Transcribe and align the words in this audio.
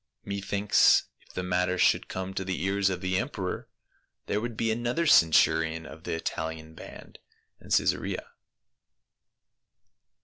Methinks 0.25 1.03
if 1.19 1.33
the 1.35 1.43
matter 1.43 1.77
should 1.77 2.07
come 2.07 2.33
to 2.33 2.43
the 2.43 2.65
cars 2.67 2.89
of 2.89 3.01
the 3.01 3.19
emperor 3.19 3.69
there 4.25 4.41
would 4.41 4.57
be 4.57 4.71
another 4.71 5.05
centurion 5.05 5.85
of 5.85 6.05
the 6.05 6.13
Italian 6.13 6.73
band 6.73 7.19
in 7.59 7.69
Caesarea." 7.69 8.25